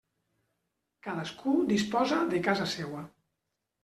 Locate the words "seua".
2.73-3.03